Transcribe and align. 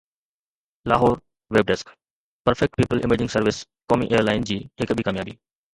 لاهور 0.91 1.19
(ويب 1.57 1.67
ڊيسڪ) 1.73 1.93
perfect 2.49 2.81
people 2.83 3.05
amazing 3.09 3.35
service 3.37 3.63
قومي 3.93 4.11
ايئر 4.11 4.29
لائن 4.31 4.51
جي 4.53 4.63
هڪ 4.83 4.99
ٻي 5.01 5.09
ڪاميابي 5.11 5.41